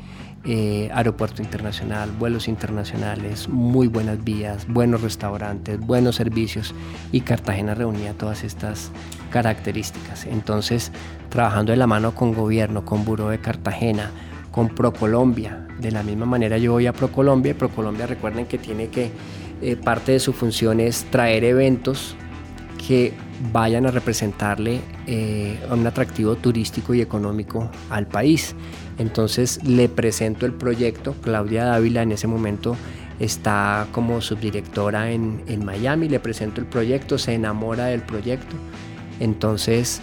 eh, 0.44 0.89
aeropuerto 0.94 1.42
internacional, 1.42 2.10
vuelos 2.18 2.48
internacionales, 2.48 3.48
muy 3.48 3.88
buenas 3.88 4.24
vías, 4.24 4.68
buenos 4.68 5.01
restaurantes, 5.01 5.80
buenos 5.80 6.16
servicios 6.16 6.74
y 7.12 7.22
Cartagena 7.22 7.75
reunía 7.75 8.13
todas 8.13 8.44
estas 8.44 8.92
características. 9.30 10.25
Entonces, 10.25 10.92
trabajando 11.30 11.72
de 11.72 11.78
la 11.78 11.88
mano 11.88 12.16
con 12.16 12.33
gobierno, 12.33 12.86
con 12.86 13.06
Buró 13.06 13.30
de 13.30 13.39
Cartagena, 13.39 14.10
con 14.51 14.69
ProColombia, 14.69 15.68
de 15.80 15.92
la 15.92 16.04
misma 16.04 16.25
manera 16.25 16.57
yo 16.57 16.74
voy 16.74 16.88
a 16.88 16.94
ProColombia, 16.94 17.56
ProColombia 17.56 18.07
recuerden 18.07 18.45
que 18.45 18.57
tiene 18.57 18.88
que, 18.88 19.12
eh, 19.62 19.75
parte 19.75 20.13
de 20.13 20.20
su 20.20 20.34
función 20.34 20.79
es 20.79 21.06
traer 21.12 21.44
eventos 21.44 22.15
que 22.88 23.14
vayan 23.52 23.86
a 23.86 23.92
representarle 23.92 24.82
eh, 25.08 25.60
un 25.70 25.86
atractivo 25.86 26.36
turístico 26.36 26.94
y 26.94 27.02
económico 27.02 27.70
al 27.90 28.08
país. 28.08 28.56
Entonces 28.98 29.64
le 29.64 29.90
presento 29.90 30.46
el 30.46 30.54
proyecto, 30.54 31.16
Claudia 31.22 31.66
Dávila 31.66 32.02
en 32.02 32.12
ese 32.12 32.28
momento 32.28 32.76
está 33.20 33.88
como 33.92 34.20
subdirectora 34.20 35.12
en, 35.12 35.66
Miami, 35.66 36.10
le 36.10 36.20
presento 36.20 36.60
el 36.60 36.68
proyecto, 36.68 37.18
se 37.18 37.34
enamora 37.34 37.86
del 37.86 38.02
proyecto, 38.02 38.56
entonces 39.20 40.02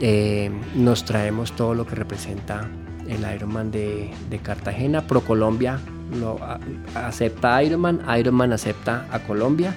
eh, 0.00 0.50
nos 0.74 1.06
traemos 1.06 1.52
todo 1.52 1.74
lo 1.74 1.86
que 1.86 1.94
representa 1.94 2.68
el 3.08 3.24
Ironman 3.34 3.70
de, 3.70 4.10
de 4.28 4.38
Cartagena, 4.38 5.06
ProColombia 5.06 5.80
lo 6.18 6.38
acepta 6.94 7.62
Ironman, 7.62 8.00
Ironman 8.18 8.52
acepta 8.52 9.06
a 9.10 9.20
Colombia 9.20 9.74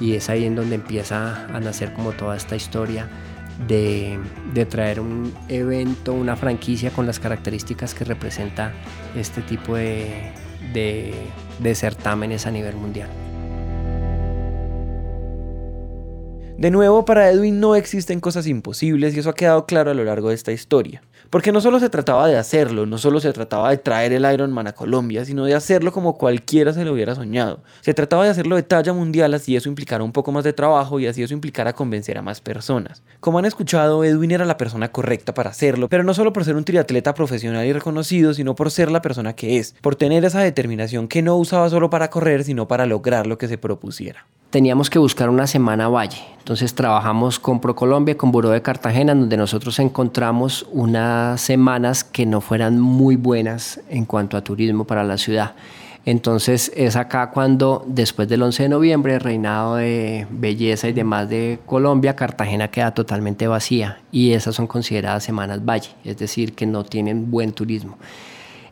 y 0.00 0.14
es 0.14 0.28
ahí 0.30 0.44
en 0.44 0.54
donde 0.54 0.74
empieza 0.76 1.46
a 1.46 1.60
nacer 1.60 1.92
como 1.92 2.12
toda 2.12 2.36
esta 2.36 2.56
historia 2.56 3.08
de, 3.66 4.18
traer 4.68 5.00
un 5.00 5.32
evento, 5.48 6.12
una 6.12 6.36
franquicia 6.36 6.90
con 6.90 7.06
las 7.06 7.20
características 7.20 7.94
que 7.94 8.04
representa 8.04 8.72
este 9.16 9.42
tipo 9.42 9.76
de, 9.76 10.32
de 10.72 11.74
certámenes 11.74 12.46
a 12.46 12.50
nivel 12.50 12.76
mundial. 12.76 13.08
De 16.56 16.70
nuevo, 16.70 17.04
para 17.04 17.30
Edwin 17.30 17.58
no 17.58 17.74
existen 17.74 18.20
cosas 18.20 18.46
imposibles 18.46 19.14
y 19.14 19.18
eso 19.18 19.30
ha 19.30 19.34
quedado 19.34 19.66
claro 19.66 19.90
a 19.90 19.94
lo 19.94 20.04
largo 20.04 20.28
de 20.28 20.36
esta 20.36 20.52
historia. 20.52 21.02
Porque 21.30 21.52
no 21.52 21.60
solo 21.60 21.80
se 21.80 21.88
trataba 21.88 22.26
de 22.26 22.36
hacerlo, 22.36 22.86
no 22.86 22.98
solo 22.98 23.20
se 23.20 23.32
trataba 23.32 23.70
de 23.70 23.78
traer 23.78 24.12
el 24.12 24.30
Iron 24.32 24.52
Man 24.52 24.66
a 24.66 24.72
Colombia, 24.72 25.24
sino 25.24 25.44
de 25.44 25.54
hacerlo 25.54 25.92
como 25.92 26.16
cualquiera 26.16 26.72
se 26.72 26.84
lo 26.84 26.92
hubiera 26.92 27.14
soñado. 27.14 27.62
Se 27.80 27.94
trataba 27.94 28.24
de 28.24 28.30
hacerlo 28.30 28.56
de 28.56 28.62
talla 28.62 28.92
mundial, 28.92 29.34
así 29.34 29.56
eso 29.56 29.68
implicara 29.68 30.04
un 30.04 30.12
poco 30.12 30.32
más 30.32 30.44
de 30.44 30.52
trabajo 30.52 31.00
y 31.00 31.06
así 31.06 31.22
eso 31.22 31.34
implicara 31.34 31.72
convencer 31.72 32.18
a 32.18 32.22
más 32.22 32.40
personas. 32.40 33.02
Como 33.20 33.38
han 33.38 33.44
escuchado, 33.44 34.04
Edwin 34.04 34.30
era 34.30 34.44
la 34.44 34.56
persona 34.56 34.92
correcta 34.92 35.34
para 35.34 35.50
hacerlo, 35.50 35.88
pero 35.88 36.04
no 36.04 36.14
solo 36.14 36.32
por 36.32 36.44
ser 36.44 36.56
un 36.56 36.64
triatleta 36.64 37.14
profesional 37.14 37.66
y 37.66 37.72
reconocido, 37.72 38.34
sino 38.34 38.54
por 38.54 38.70
ser 38.70 38.90
la 38.90 39.02
persona 39.02 39.34
que 39.34 39.58
es, 39.58 39.74
por 39.80 39.96
tener 39.96 40.24
esa 40.24 40.40
determinación 40.40 41.08
que 41.08 41.22
no 41.22 41.36
usaba 41.36 41.68
solo 41.70 41.90
para 41.90 42.10
correr, 42.10 42.44
sino 42.44 42.68
para 42.68 42.86
lograr 42.86 43.26
lo 43.26 43.38
que 43.38 43.48
se 43.48 43.58
propusiera 43.58 44.26
teníamos 44.54 44.88
que 44.88 45.00
buscar 45.00 45.30
una 45.30 45.48
semana 45.48 45.88
valle. 45.88 46.22
Entonces 46.38 46.76
trabajamos 46.76 47.40
con 47.40 47.58
ProColombia, 47.58 48.16
con 48.16 48.30
Buró 48.30 48.50
de 48.50 48.62
Cartagena, 48.62 49.12
donde 49.12 49.36
nosotros 49.36 49.80
encontramos 49.80 50.64
unas 50.70 51.40
semanas 51.40 52.04
que 52.04 52.24
no 52.24 52.40
fueran 52.40 52.78
muy 52.78 53.16
buenas 53.16 53.80
en 53.88 54.04
cuanto 54.04 54.36
a 54.36 54.44
turismo 54.44 54.84
para 54.84 55.02
la 55.02 55.18
ciudad. 55.18 55.56
Entonces 56.04 56.70
es 56.76 56.94
acá 56.94 57.32
cuando 57.32 57.84
después 57.88 58.28
del 58.28 58.42
11 58.42 58.62
de 58.62 58.68
noviembre, 58.68 59.18
reinado 59.18 59.74
de 59.74 60.28
belleza 60.30 60.86
y 60.86 60.92
demás 60.92 61.28
de 61.28 61.58
Colombia, 61.66 62.14
Cartagena 62.14 62.68
queda 62.68 62.94
totalmente 62.94 63.48
vacía 63.48 64.02
y 64.12 64.34
esas 64.34 64.54
son 64.54 64.68
consideradas 64.68 65.24
semanas 65.24 65.64
valle, 65.64 65.90
es 66.04 66.16
decir, 66.18 66.54
que 66.54 66.64
no 66.64 66.84
tienen 66.84 67.28
buen 67.28 67.50
turismo. 67.54 67.98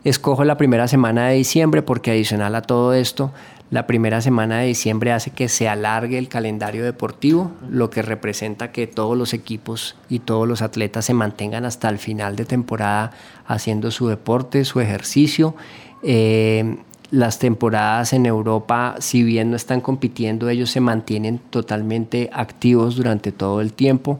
Escojo 0.05 0.43
la 0.43 0.57
primera 0.57 0.89
semana 0.89 1.29
de 1.29 1.37
diciembre 1.37 1.81
porque 1.81 2.11
adicional 2.11 2.57
a 2.57 2.63
todo 2.63 2.93
esto, 2.93 3.31
la 3.71 3.87
primera 3.87 4.21
semana 4.21 4.59
de 4.59 4.67
diciembre 4.67 5.13
hace 5.13 5.31
que 5.31 5.49
se 5.49 5.69
alargue 5.69 6.19
el 6.19 6.29
calendario 6.29 6.85
deportivo, 6.85 7.53
lo 7.71 7.89
que 7.89 8.03
representa 8.03 8.73
que 8.73 8.89
todos 8.89 9.17
los 9.17 9.33
equipos 9.33 9.95
y 10.09 10.19
todos 10.19 10.49
los 10.49 10.61
atletas 10.61 11.05
se 11.05 11.15
mantengan 11.15 11.65
hasta 11.65 11.89
el 11.89 11.99
final 11.99 12.35
de 12.35 12.45
temporada 12.45 13.13
haciendo 13.47 13.93
su 13.93 14.09
deporte, 14.09 14.65
su 14.65 14.81
ejercicio. 14.81 15.55
Eh, 16.03 16.79
las 17.13 17.39
temporadas 17.39 18.13
en 18.13 18.27
Europa, 18.27 18.97
si 18.99 19.23
bien 19.23 19.51
no 19.51 19.57
están 19.57 19.81
compitiendo, 19.81 20.49
ellos 20.49 20.71
se 20.71 20.81
mantienen 20.81 21.39
totalmente 21.39 22.29
activos 22.33 22.97
durante 22.97 23.31
todo 23.31 23.61
el 23.61 23.73
tiempo, 23.73 24.19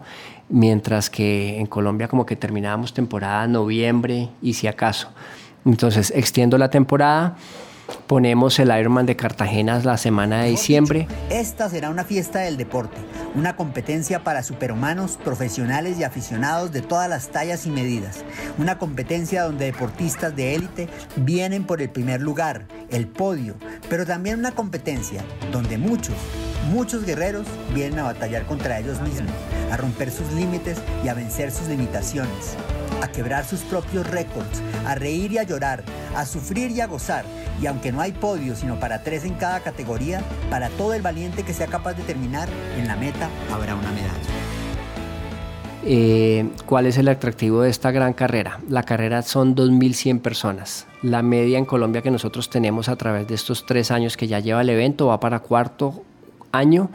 mientras 0.49 1.11
que 1.11 1.59
en 1.59 1.67
Colombia 1.67 2.07
como 2.07 2.25
que 2.25 2.37
terminábamos 2.37 2.95
temporada 2.95 3.49
noviembre 3.49 4.29
y 4.41 4.53
si 4.53 4.69
acaso. 4.69 5.09
Entonces 5.65 6.13
extiendo 6.15 6.59
la 6.59 6.71
temporada 6.71 7.37
Ponemos 8.07 8.59
el 8.59 8.77
Ironman 8.79 9.07
de 9.07 9.17
Cartagena 9.17 9.81
la 9.83 9.97
semana 9.97 10.43
de 10.43 10.51
diciembre. 10.51 11.09
Esta 11.31 11.69
será 11.69 11.91
una 11.91 12.05
fiesta 12.05 12.41
del 12.41 12.57
deporte, 12.57 12.99
una 13.35 13.57
competencia 13.57 14.23
para 14.25 14.43
superhumanos, 14.43 15.19
profesionales 15.23 15.99
y 15.99 16.05
aficionados 16.05 16.73
de 16.73 16.83
todas 16.83 17.09
las 17.09 17.29
tallas 17.29 17.67
y 17.67 17.71
medidas. 17.71 18.25
Una 18.59 18.79
competencia 18.79 19.45
donde 19.45 19.67
deportistas 19.67 20.35
de 20.37 20.55
élite 20.55 20.89
vienen 21.17 21.65
por 21.65 21.81
el 21.81 21.91
primer 21.91 22.21
lugar, 22.21 22.67
el 22.91 23.07
podio, 23.07 23.57
pero 23.89 24.05
también 24.05 24.39
una 24.39 24.53
competencia 24.53 25.25
donde 25.51 25.79
muchos, 25.79 26.15
muchos 26.71 27.05
guerreros 27.05 27.47
vienen 27.75 27.99
a 27.99 28.05
batallar 28.05 28.47
contra 28.47 28.79
ellos 28.79 29.01
mismos, 29.01 29.33
a 29.71 29.77
romper 29.77 30.11
sus 30.11 30.31
límites 30.33 30.79
y 31.05 31.09
a 31.09 31.15
vencer 31.15 31.51
sus 31.51 31.69
limitaciones, 31.69 32.57
a 33.03 33.09
quebrar 33.09 33.45
sus 33.45 33.61
propios 33.61 34.09
récords, 34.09 34.63
a 34.87 34.95
reír 34.95 35.33
y 35.33 35.39
a 35.39 35.43
llorar, 35.43 35.83
a 36.17 36.27
sufrir 36.27 36.71
y 36.71 36.81
a 36.81 36.87
gozar 36.87 37.25
y 37.61 37.67
aunque 37.67 37.93
no 37.93 38.01
hay 38.01 38.13
podio, 38.13 38.57
sino 38.57 38.79
para 38.81 39.03
tres 39.03 39.25
en 39.25 39.35
cada 39.35 39.61
categoría, 39.61 40.23
para 40.51 40.69
todo 40.71 40.95
el 40.95 41.03
valiente 41.03 41.45
que 41.45 41.55
sea 41.55 41.69
capaz 41.69 41.95
de 41.95 42.03
terminar, 42.03 42.49
en 42.77 42.89
la 42.89 42.97
meta 42.97 43.29
habrá 43.53 43.75
una 43.75 43.91
medalla. 43.93 44.13
Eh, 45.85 46.49
¿Cuál 46.67 46.87
es 46.87 46.97
el 46.99 47.09
atractivo 47.09 47.63
de 47.63 47.71
esta 47.71 47.91
gran 47.91 48.13
carrera? 48.13 48.61
La 48.69 48.85
carrera 48.85 49.23
son 49.23 49.57
2.100 49.57 50.21
personas. 50.21 50.87
La 51.03 51.23
media 51.23 51.59
en 51.59 51.65
Colombia 51.65 52.03
que 52.03 52.11
nosotros 52.11 52.51
tenemos 52.51 52.89
a 52.89 52.97
través 52.97 53.27
de 53.27 53.35
estos 53.35 53.67
tres 53.67 53.91
años 53.91 54.17
que 54.17 54.29
ya 54.29 54.39
lleva 54.39 54.61
el 54.61 54.71
evento, 54.71 55.07
va 55.07 55.19
para 55.19 55.41
cuarto 55.41 56.05
año, 56.53 56.91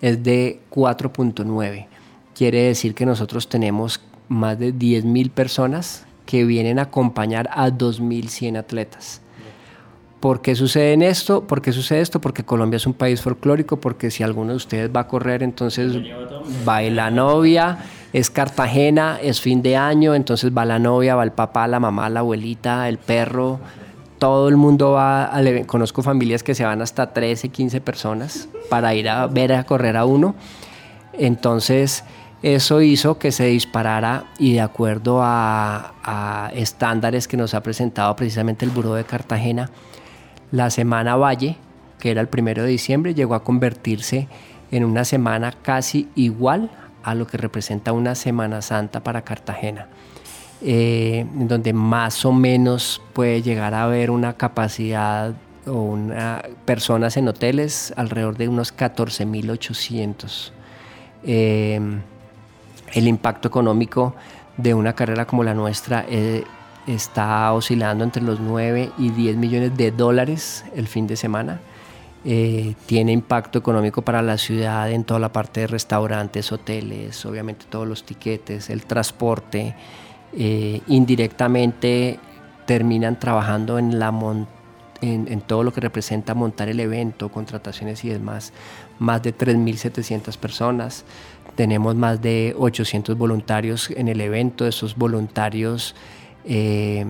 es 0.00 0.22
de 0.22 0.60
4.9. 0.70 1.86
Quiere 2.34 2.62
decir 2.64 2.94
que 2.94 3.06
nosotros 3.06 3.48
tenemos 3.48 4.00
más 4.28 4.58
de 4.58 4.74
10.000 4.74 5.30
personas 5.30 6.06
que 6.26 6.44
vienen 6.44 6.78
a 6.78 6.82
acompañar 6.82 7.48
a 7.52 7.68
2.100 7.68 8.58
atletas. 8.58 9.20
¿Por 10.20 10.40
qué 10.40 10.54
sucede 10.54 10.94
esto? 11.08 11.48
¿Por 11.48 11.60
qué 11.62 11.72
sucede 11.72 12.00
esto? 12.00 12.20
Porque 12.20 12.44
Colombia 12.44 12.76
es 12.76 12.86
un 12.86 12.94
país 12.94 13.20
folclórico, 13.20 13.78
porque 13.78 14.08
si 14.10 14.22
alguno 14.22 14.50
de 14.50 14.56
ustedes 14.56 14.88
va 14.94 15.00
a 15.00 15.08
correr, 15.08 15.42
entonces 15.42 15.96
va 16.66 16.80
la 16.82 17.10
novia, 17.10 17.78
es 18.12 18.30
Cartagena, 18.30 19.18
es 19.20 19.40
fin 19.40 19.62
de 19.62 19.76
año, 19.76 20.14
entonces 20.14 20.52
va 20.56 20.64
la 20.64 20.78
novia, 20.78 21.16
va 21.16 21.24
el 21.24 21.32
papá, 21.32 21.66
la 21.66 21.80
mamá, 21.80 22.08
la 22.08 22.20
abuelita, 22.20 22.88
el 22.88 22.98
perro, 22.98 23.58
todo 24.22 24.48
el 24.48 24.56
mundo 24.56 24.92
va 24.92 25.24
al 25.24 25.66
Conozco 25.66 26.00
familias 26.00 26.44
que 26.44 26.54
se 26.54 26.64
van 26.64 26.80
hasta 26.80 27.12
13, 27.12 27.48
15 27.48 27.80
personas 27.80 28.48
para 28.70 28.94
ir 28.94 29.08
a 29.08 29.26
ver 29.26 29.52
a 29.52 29.64
correr 29.64 29.96
a 29.96 30.04
uno. 30.04 30.36
Entonces, 31.12 32.04
eso 32.40 32.82
hizo 32.82 33.18
que 33.18 33.32
se 33.32 33.46
disparara 33.46 34.26
y 34.38 34.52
de 34.52 34.60
acuerdo 34.60 35.22
a, 35.24 35.94
a 36.04 36.52
estándares 36.54 37.26
que 37.26 37.36
nos 37.36 37.52
ha 37.54 37.64
presentado 37.64 38.14
precisamente 38.14 38.64
el 38.64 38.70
Buró 38.70 38.94
de 38.94 39.02
Cartagena, 39.02 39.70
la 40.52 40.70
Semana 40.70 41.16
Valle, 41.16 41.56
que 41.98 42.12
era 42.12 42.20
el 42.20 42.28
primero 42.28 42.62
de 42.62 42.68
diciembre, 42.68 43.14
llegó 43.14 43.34
a 43.34 43.42
convertirse 43.42 44.28
en 44.70 44.84
una 44.84 45.04
semana 45.04 45.50
casi 45.50 46.08
igual 46.14 46.70
a 47.02 47.16
lo 47.16 47.26
que 47.26 47.38
representa 47.38 47.90
una 47.90 48.14
Semana 48.14 48.62
Santa 48.62 49.02
para 49.02 49.22
Cartagena, 49.22 49.88
eh, 50.64 51.26
donde 51.34 51.72
más 51.72 52.24
o 52.24 52.32
menos 52.32 53.02
puede 53.14 53.42
llegar 53.42 53.74
a 53.74 53.82
haber 53.82 54.12
una 54.12 54.34
capacidad 54.34 55.34
o 55.66 55.72
una, 55.72 56.42
personas 56.64 57.16
en 57.16 57.26
hoteles 57.26 57.92
alrededor 57.96 58.36
de 58.36 58.46
unos 58.46 58.72
14.800. 58.76 60.52
Eh, 61.24 61.80
el 62.92 63.08
impacto 63.08 63.48
económico 63.48 64.14
de 64.56 64.72
una 64.72 64.92
carrera 64.92 65.26
como 65.26 65.42
la 65.42 65.52
nuestra 65.52 66.04
eh, 66.08 66.44
está 66.86 67.52
oscilando 67.52 68.04
entre 68.04 68.22
los 68.22 68.38
9 68.38 68.92
y 68.98 69.10
10 69.10 69.36
millones 69.38 69.76
de 69.76 69.90
dólares 69.90 70.64
el 70.76 70.86
fin 70.86 71.08
de 71.08 71.16
semana. 71.16 71.60
Tiene 72.22 73.10
impacto 73.10 73.58
económico 73.58 74.02
para 74.02 74.22
la 74.22 74.38
ciudad 74.38 74.92
en 74.92 75.02
toda 75.02 75.18
la 75.18 75.32
parte 75.32 75.62
de 75.62 75.66
restaurantes, 75.66 76.52
hoteles, 76.52 77.26
obviamente 77.26 77.66
todos 77.68 77.88
los 77.88 78.04
tiquetes, 78.04 78.70
el 78.70 78.84
transporte. 78.84 79.74
Eh, 80.34 80.80
indirectamente 80.86 82.18
terminan 82.66 83.18
trabajando 83.18 83.78
en, 83.78 83.90
todo 85.46 85.62
lo 85.62 85.72
que 85.72 85.80
representa 85.80 86.34
montar 86.34 86.68
el 86.68 86.80
evento, 86.80 87.28
contrataciones 87.28 88.04
y 88.04 88.08
demás. 88.08 88.52
Más 88.98 89.22
de 89.22 89.36
3.700 89.36 90.36
personas. 90.38 91.04
Tenemos 91.54 91.94
más 91.96 92.22
de 92.22 92.54
800 92.58 93.18
voluntarios 93.18 93.90
en 93.90 94.08
el 94.08 94.20
evento. 94.20 94.66
Esos 94.66 94.96
voluntarios 94.96 95.94
eh, 96.44 97.04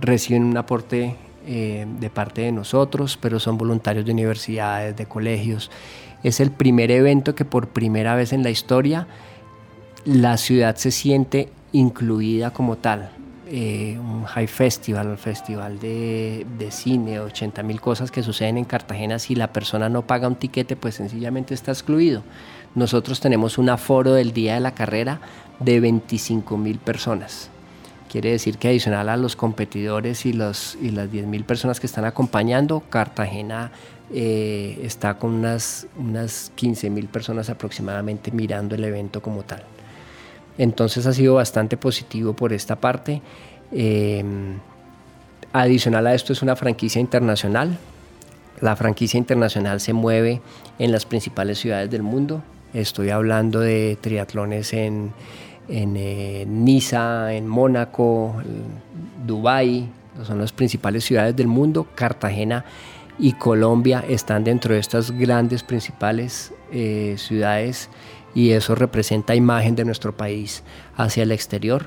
reciben 0.00 0.44
un 0.44 0.56
aporte 0.56 1.16
eh, 1.46 1.86
de 1.98 2.10
parte 2.10 2.42
de 2.42 2.52
nosotros, 2.52 3.18
pero 3.20 3.40
son 3.40 3.58
voluntarios 3.58 4.04
de 4.04 4.12
universidades, 4.12 4.96
de 4.96 5.06
colegios. 5.06 5.70
Es 6.22 6.40
el 6.40 6.50
primer 6.50 6.90
evento 6.90 7.34
que 7.34 7.44
por 7.44 7.68
primera 7.68 8.14
vez 8.14 8.32
en 8.32 8.42
la 8.42 8.50
historia 8.50 9.06
la 10.04 10.36
ciudad 10.36 10.76
se 10.76 10.90
siente 10.90 11.48
incluida 11.72 12.52
como 12.52 12.76
tal. 12.76 13.10
Eh, 13.54 13.98
un 13.98 14.24
high 14.24 14.46
festival, 14.46 15.08
un 15.08 15.18
festival 15.18 15.78
de, 15.78 16.46
cine, 16.70 17.20
80 17.20 17.62
mil 17.62 17.80
cosas 17.80 18.10
que 18.10 18.22
suceden 18.22 18.56
en 18.56 18.64
Cartagena, 18.64 19.18
si 19.18 19.34
la 19.34 19.52
persona 19.52 19.88
no 19.88 20.06
paga 20.06 20.28
un 20.28 20.36
tiquete, 20.36 20.76
pues 20.76 20.94
sencillamente 20.94 21.52
está 21.52 21.72
excluido. 21.72 22.22
Nosotros 22.74 23.20
tenemos 23.20 23.58
un 23.58 23.68
aforo 23.68 24.14
del 24.14 24.32
día 24.32 24.54
de 24.54 24.60
la 24.60 24.74
carrera 24.74 25.20
de 25.60 25.80
25 25.80 26.56
mil 26.56 26.78
personas. 26.78 27.50
Quiere 28.10 28.30
decir 28.30 28.58
que 28.58 28.68
adicional 28.68 29.08
a 29.08 29.16
los 29.16 29.36
competidores 29.36 30.24
y, 30.26 30.32
las 30.32 30.76
10.000 30.78 31.44
personas 31.44 31.80
que 31.80 31.86
están 31.86 32.04
acompañando, 32.04 32.80
Cartagena 32.88 33.72
eh, 34.12 34.78
está 34.82 35.18
con 35.18 35.32
unas, 35.32 35.86
unas 35.98 36.52
15.000 36.56 37.08
personas 37.08 37.48
aproximadamente 37.48 38.30
mirando 38.30 38.74
el 38.74 38.84
evento 38.84 39.22
como 39.22 39.42
tal. 39.42 39.62
Entonces 40.58 41.06
ha 41.06 41.12
sido 41.12 41.34
bastante 41.34 41.76
positivo 41.76 42.34
por 42.34 42.52
esta 42.52 42.76
parte. 42.76 43.22
Eh, 43.72 44.24
adicional 45.52 46.06
a 46.06 46.14
esto 46.14 46.32
es 46.32 46.42
una 46.42 46.56
franquicia 46.56 47.00
internacional. 47.00 47.78
La 48.60 48.76
franquicia 48.76 49.18
internacional 49.18 49.80
se 49.80 49.92
mueve 49.92 50.40
en 50.78 50.92
las 50.92 51.06
principales 51.06 51.58
ciudades 51.58 51.90
del 51.90 52.02
mundo. 52.02 52.42
Estoy 52.74 53.10
hablando 53.10 53.60
de 53.60 53.98
triatlones 54.00 54.72
en, 54.72 55.12
en 55.68 55.96
eh, 55.96 56.44
Niza, 56.46 57.34
en 57.34 57.48
Mónaco, 57.48 58.34
Dubái, 59.26 59.88
son 60.24 60.38
las 60.38 60.52
principales 60.52 61.04
ciudades 61.04 61.34
del 61.34 61.46
mundo, 61.46 61.86
Cartagena 61.94 62.64
y 63.18 63.32
Colombia 63.32 64.04
están 64.08 64.44
dentro 64.44 64.74
de 64.74 64.80
estas 64.80 65.10
grandes 65.10 65.62
principales 65.62 66.52
eh, 66.72 67.14
ciudades 67.18 67.88
y 68.34 68.50
eso 68.50 68.74
representa 68.74 69.34
imagen 69.34 69.76
de 69.76 69.84
nuestro 69.84 70.16
país 70.16 70.62
hacia 70.96 71.22
el 71.22 71.32
exterior 71.32 71.86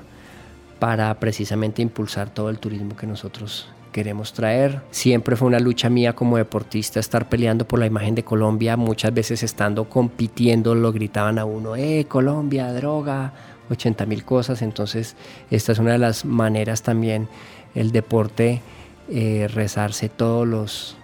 para 0.79 1.13
precisamente 1.19 1.81
impulsar 1.81 2.29
todo 2.29 2.49
el 2.49 2.59
turismo 2.59 2.95
que 2.95 3.07
nosotros 3.07 3.69
queremos 3.91 4.33
traer. 4.33 4.81
Siempre 4.91 5.37
fue 5.37 5.47
una 5.47 5.59
lucha 5.59 5.89
mía 5.89 6.13
como 6.13 6.35
deportista 6.37 6.99
estar 6.99 7.29
peleando 7.29 7.65
por 7.65 7.79
la 7.79 7.85
imagen 7.85 8.13
de 8.13 8.23
Colombia, 8.23 8.75
muchas 8.75 9.13
veces 9.13 9.41
estando 9.41 9.85
compitiendo 9.87 10.75
lo 10.75 10.91
gritaban 10.91 11.39
a 11.39 11.45
uno, 11.45 11.77
eh, 11.77 12.05
Colombia, 12.07 12.73
droga, 12.73 13.31
80 13.69 14.05
mil 14.05 14.25
cosas, 14.25 14.61
entonces 14.61 15.15
esta 15.49 15.71
es 15.71 15.79
una 15.79 15.93
de 15.93 15.97
las 15.97 16.25
maneras 16.25 16.81
también 16.81 17.29
el 17.73 17.91
deporte 17.91 18.61
eh, 19.09 19.47
rezarse 19.47 20.09
todos 20.09 20.47
los, 20.47 20.97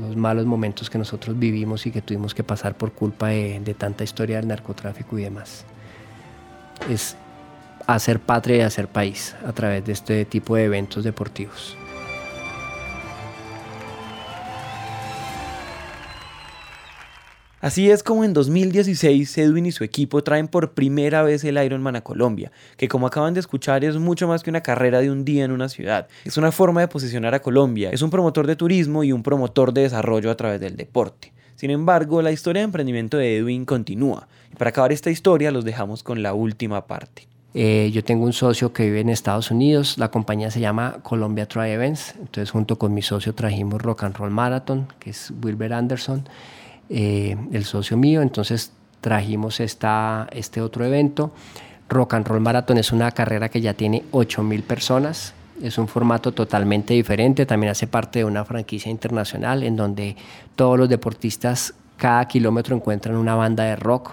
los, 0.00 0.16
malos 0.16 0.46
momentos 0.46 0.90
que 0.90 0.98
nosotros 0.98 1.38
vivimos 1.38 1.86
y 1.86 1.90
que 1.90 2.02
tuvimos 2.02 2.34
que 2.34 2.44
pasar 2.44 2.76
por 2.76 2.92
culpa 2.92 3.28
de, 3.28 3.74
tanta 3.78 4.04
historia 4.04 4.36
del 4.36 4.48
narcotráfico 4.48 5.18
y 5.18 5.22
demás. 5.22 5.64
Es 6.90 7.16
hacer 7.86 8.20
patria 8.20 8.56
y 8.56 8.60
hacer 8.60 8.88
país 8.88 9.34
a 9.46 9.52
través 9.52 9.84
de 9.84 9.92
este 9.92 10.24
tipo 10.24 10.56
de 10.56 10.64
eventos 10.64 11.04
deportivos. 11.04 11.76
Así 17.60 17.90
es 17.90 18.02
como 18.02 18.22
en 18.22 18.34
2016 18.34 19.38
Edwin 19.38 19.64
y 19.64 19.72
su 19.72 19.82
equipo 19.82 20.22
traen 20.22 20.46
por 20.46 20.72
primera 20.72 21.22
vez 21.22 21.42
el 21.42 21.56
Ironman 21.56 21.96
a 21.96 22.02
Colombia, 22.02 22.52
que 22.76 22.86
como 22.86 23.06
acaban 23.06 23.32
de 23.32 23.40
escuchar 23.40 23.82
es 23.82 23.96
mucho 23.96 24.28
más 24.28 24.42
que 24.42 24.50
una 24.50 24.62
carrera 24.62 25.00
de 25.00 25.10
un 25.10 25.24
día 25.24 25.44
en 25.44 25.52
una 25.52 25.70
ciudad. 25.70 26.06
Es 26.26 26.36
una 26.36 26.52
forma 26.52 26.82
de 26.82 26.88
posicionar 26.88 27.34
a 27.34 27.40
Colombia, 27.40 27.88
es 27.92 28.02
un 28.02 28.10
promotor 28.10 28.46
de 28.46 28.56
turismo 28.56 29.04
y 29.04 29.12
un 29.12 29.22
promotor 29.22 29.72
de 29.72 29.82
desarrollo 29.82 30.30
a 30.30 30.36
través 30.36 30.60
del 30.60 30.76
deporte. 30.76 31.32
Sin 31.54 31.70
embargo, 31.70 32.20
la 32.20 32.30
historia 32.30 32.60
de 32.60 32.64
emprendimiento 32.64 33.16
de 33.16 33.38
Edwin 33.38 33.64
continúa. 33.64 34.28
Y 34.52 34.56
para 34.56 34.68
acabar 34.68 34.92
esta 34.92 35.10
historia 35.10 35.50
los 35.50 35.64
dejamos 35.64 36.02
con 36.02 36.22
la 36.22 36.34
última 36.34 36.86
parte. 36.86 37.26
Eh, 37.54 37.90
yo 37.90 38.04
tengo 38.04 38.26
un 38.26 38.34
socio 38.34 38.74
que 38.74 38.84
vive 38.84 39.00
en 39.00 39.08
Estados 39.08 39.50
Unidos, 39.50 39.96
la 39.96 40.10
compañía 40.10 40.50
se 40.50 40.60
llama 40.60 40.98
Colombia 41.02 41.48
Tri 41.48 41.70
Events, 41.70 42.14
entonces 42.18 42.50
junto 42.50 42.76
con 42.76 42.92
mi 42.92 43.00
socio 43.00 43.34
trajimos 43.34 43.80
Rock 43.80 44.04
and 44.04 44.14
Roll 44.14 44.30
Marathon, 44.30 44.88
que 44.98 45.08
es 45.08 45.32
Wilber 45.42 45.72
Anderson, 45.72 46.28
eh, 46.88 47.36
el 47.52 47.64
socio 47.64 47.96
mío, 47.96 48.22
entonces 48.22 48.72
trajimos 49.00 49.60
esta, 49.60 50.28
este 50.32 50.60
otro 50.60 50.84
evento. 50.84 51.32
Rock 51.88 52.14
and 52.14 52.26
Roll 52.26 52.40
Marathon 52.40 52.78
es 52.78 52.92
una 52.92 53.10
carrera 53.10 53.48
que 53.48 53.60
ya 53.60 53.74
tiene 53.74 54.04
8.000 54.12 54.62
personas, 54.62 55.34
es 55.62 55.78
un 55.78 55.88
formato 55.88 56.32
totalmente 56.32 56.94
diferente, 56.94 57.46
también 57.46 57.70
hace 57.70 57.86
parte 57.86 58.20
de 58.20 58.24
una 58.24 58.44
franquicia 58.44 58.90
internacional 58.90 59.62
en 59.62 59.76
donde 59.76 60.16
todos 60.54 60.78
los 60.78 60.88
deportistas 60.88 61.74
cada 61.96 62.26
kilómetro 62.26 62.76
encuentran 62.76 63.16
una 63.16 63.34
banda 63.34 63.64
de 63.64 63.76
rock, 63.76 64.12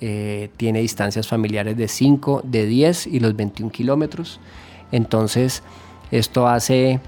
eh, 0.00 0.50
tiene 0.56 0.80
distancias 0.80 1.26
familiares 1.26 1.76
de 1.76 1.88
5, 1.88 2.42
de 2.44 2.66
10 2.66 3.06
y 3.06 3.20
los 3.20 3.34
21 3.34 3.72
kilómetros. 3.72 4.38
Entonces, 4.92 5.62
esto 6.10 6.46
hace, 6.46 7.00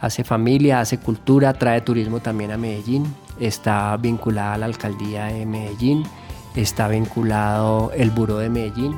hace 0.00 0.24
familia, 0.24 0.80
hace 0.80 0.98
cultura, 0.98 1.52
trae 1.52 1.80
turismo 1.80 2.20
también 2.20 2.52
a 2.52 2.56
Medellín 2.56 3.06
está 3.40 3.96
vinculada 3.96 4.54
a 4.54 4.58
la 4.58 4.66
alcaldía 4.66 5.26
de 5.26 5.46
Medellín, 5.46 6.04
está 6.54 6.88
vinculado 6.88 7.90
el 7.94 8.10
Buró 8.10 8.38
de 8.38 8.48
Medellín. 8.48 8.96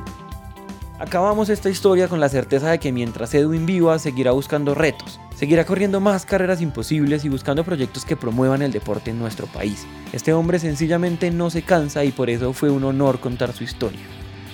Acabamos 0.98 1.50
esta 1.50 1.68
historia 1.68 2.08
con 2.08 2.20
la 2.20 2.28
certeza 2.28 2.70
de 2.70 2.78
que 2.78 2.90
mientras 2.90 3.34
Edwin 3.34 3.66
viva 3.66 3.98
seguirá 3.98 4.30
buscando 4.32 4.74
retos, 4.74 5.20
seguirá 5.34 5.66
corriendo 5.66 6.00
más 6.00 6.24
carreras 6.24 6.62
imposibles 6.62 7.24
y 7.24 7.28
buscando 7.28 7.64
proyectos 7.64 8.06
que 8.06 8.16
promuevan 8.16 8.62
el 8.62 8.72
deporte 8.72 9.10
en 9.10 9.18
nuestro 9.18 9.46
país. 9.46 9.86
Este 10.12 10.32
hombre 10.32 10.58
sencillamente 10.58 11.30
no 11.30 11.50
se 11.50 11.62
cansa 11.62 12.02
y 12.04 12.12
por 12.12 12.30
eso 12.30 12.54
fue 12.54 12.70
un 12.70 12.84
honor 12.84 13.20
contar 13.20 13.52
su 13.52 13.62
historia. 13.64 14.00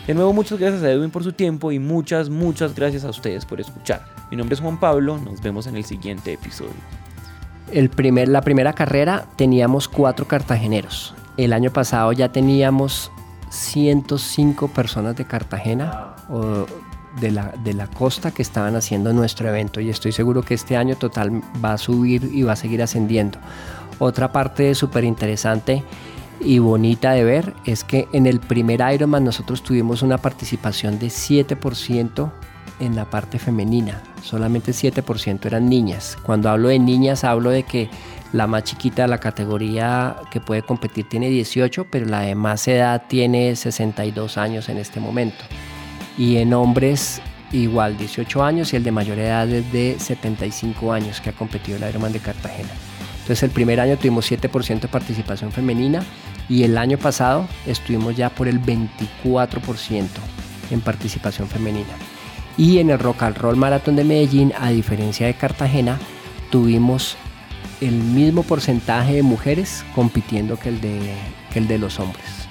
De 0.06 0.14
nuevo 0.14 0.32
muchas 0.32 0.58
gracias 0.58 0.82
a 0.82 0.90
Edwin 0.90 1.12
por 1.12 1.22
su 1.22 1.32
tiempo 1.32 1.70
y 1.70 1.78
muchas, 1.78 2.28
muchas 2.28 2.74
gracias 2.74 3.04
a 3.04 3.10
ustedes 3.10 3.44
por 3.44 3.60
escuchar. 3.60 4.04
Mi 4.32 4.36
nombre 4.36 4.54
es 4.54 4.60
Juan 4.60 4.80
Pablo, 4.80 5.18
nos 5.18 5.40
vemos 5.40 5.68
en 5.68 5.76
el 5.76 5.84
siguiente 5.84 6.32
episodio 6.32 6.72
el 7.72 7.90
primer, 7.90 8.28
la 8.28 8.42
primera 8.42 8.72
carrera 8.72 9.26
teníamos 9.36 9.88
cuatro 9.88 10.26
cartageneros. 10.26 11.14
El 11.36 11.52
año 11.52 11.72
pasado 11.72 12.12
ya 12.12 12.30
teníamos 12.30 13.10
105 13.50 14.68
personas 14.68 15.16
de 15.16 15.24
Cartagena 15.24 16.14
o 16.28 16.66
de 17.20 17.30
la, 17.30 17.52
de 17.62 17.74
la 17.74 17.86
costa 17.86 18.30
que 18.30 18.42
estaban 18.42 18.76
haciendo 18.76 19.12
nuestro 19.12 19.48
evento 19.48 19.80
y 19.80 19.90
estoy 19.90 20.12
seguro 20.12 20.42
que 20.42 20.54
este 20.54 20.76
año 20.76 20.96
total 20.96 21.42
va 21.62 21.74
a 21.74 21.78
subir 21.78 22.30
y 22.32 22.42
va 22.42 22.52
a 22.52 22.56
seguir 22.56 22.82
ascendiendo. 22.82 23.38
Otra 23.98 24.32
parte 24.32 24.74
súper 24.74 25.04
interesante 25.04 25.84
y 26.40 26.58
bonita 26.58 27.12
de 27.12 27.24
ver 27.24 27.54
es 27.64 27.84
que 27.84 28.08
en 28.12 28.26
el 28.26 28.40
primer 28.40 28.80
Ironman 28.92 29.24
nosotros 29.24 29.62
tuvimos 29.62 30.02
una 30.02 30.18
participación 30.18 30.98
de 30.98 31.06
7% 31.06 32.32
en 32.82 32.96
la 32.96 33.04
parte 33.08 33.38
femenina, 33.38 34.02
solamente 34.22 34.72
7% 34.72 35.46
eran 35.46 35.68
niñas. 35.68 36.18
Cuando 36.22 36.50
hablo 36.50 36.68
de 36.68 36.78
niñas 36.78 37.22
hablo 37.22 37.50
de 37.50 37.62
que 37.62 37.88
la 38.32 38.46
más 38.46 38.64
chiquita 38.64 39.02
de 39.02 39.08
la 39.08 39.18
categoría 39.18 40.16
que 40.30 40.40
puede 40.40 40.62
competir 40.62 41.08
tiene 41.08 41.28
18, 41.28 41.86
pero 41.90 42.06
la 42.06 42.22
de 42.22 42.34
más 42.34 42.66
edad 42.66 43.04
tiene 43.08 43.54
62 43.54 44.36
años 44.36 44.68
en 44.68 44.78
este 44.78 45.00
momento. 45.00 45.44
Y 46.18 46.38
en 46.38 46.52
hombres 46.54 47.22
igual 47.52 47.96
18 47.96 48.42
años 48.42 48.72
y 48.72 48.76
el 48.76 48.82
de 48.82 48.90
mayor 48.90 49.18
edad 49.18 49.48
es 49.48 49.70
de 49.72 49.96
75 49.98 50.92
años 50.92 51.20
que 51.20 51.30
ha 51.30 51.34
competido 51.34 51.76
el 51.76 51.88
Ironman 51.88 52.12
de 52.12 52.20
Cartagena. 52.20 52.70
Entonces 53.20 53.42
el 53.44 53.50
primer 53.50 53.78
año 53.78 53.96
tuvimos 53.96 54.30
7% 54.30 54.80
de 54.80 54.88
participación 54.88 55.52
femenina 55.52 56.02
y 56.48 56.64
el 56.64 56.76
año 56.76 56.98
pasado 56.98 57.46
estuvimos 57.66 58.16
ya 58.16 58.30
por 58.30 58.48
el 58.48 58.60
24% 58.60 60.06
en 60.70 60.80
participación 60.80 61.46
femenina. 61.46 61.94
Y 62.56 62.78
en 62.78 62.90
el 62.90 62.98
Rock 62.98 63.22
and 63.22 63.38
Roll 63.38 63.56
Marathon 63.56 63.96
de 63.96 64.04
Medellín, 64.04 64.52
a 64.58 64.70
diferencia 64.70 65.26
de 65.26 65.34
Cartagena, 65.34 65.98
tuvimos 66.50 67.16
el 67.80 67.94
mismo 67.94 68.42
porcentaje 68.42 69.14
de 69.14 69.22
mujeres 69.22 69.84
compitiendo 69.94 70.58
que 70.58 70.68
el 70.68 70.80
de, 70.80 71.14
que 71.52 71.58
el 71.58 71.66
de 71.66 71.78
los 71.78 71.98
hombres. 71.98 72.41